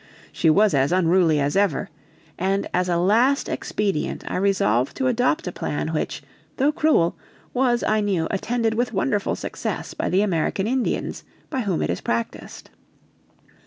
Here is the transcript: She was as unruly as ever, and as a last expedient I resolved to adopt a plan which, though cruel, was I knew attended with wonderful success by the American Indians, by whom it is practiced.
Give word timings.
She 0.31 0.49
was 0.49 0.73
as 0.73 0.91
unruly 0.91 1.39
as 1.39 1.55
ever, 1.55 1.91
and 2.35 2.67
as 2.73 2.89
a 2.89 2.97
last 2.97 3.47
expedient 3.47 4.23
I 4.27 4.37
resolved 4.37 4.97
to 4.97 5.05
adopt 5.05 5.45
a 5.45 5.51
plan 5.51 5.89
which, 5.89 6.23
though 6.57 6.71
cruel, 6.71 7.15
was 7.53 7.83
I 7.83 8.01
knew 8.01 8.27
attended 8.31 8.73
with 8.73 8.93
wonderful 8.93 9.35
success 9.35 9.93
by 9.93 10.09
the 10.09 10.23
American 10.23 10.65
Indians, 10.65 11.23
by 11.51 11.59
whom 11.61 11.83
it 11.83 11.91
is 11.91 12.01
practiced. 12.01 12.71